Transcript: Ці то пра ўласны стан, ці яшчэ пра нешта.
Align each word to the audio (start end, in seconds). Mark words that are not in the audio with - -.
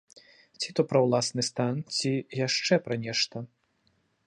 Ці 0.63 0.69
то 0.79 0.85
пра 0.93 0.99
ўласны 1.05 1.41
стан, 1.51 1.75
ці 1.97 2.11
яшчэ 2.41 2.73
пра 2.89 2.95
нешта. 3.05 3.35